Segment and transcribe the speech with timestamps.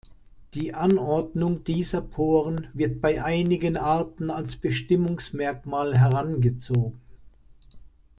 [0.55, 6.99] Die Anordnung dieser Poren wird bei einigen Arten als Bestimmungsmerkmal herangezogen.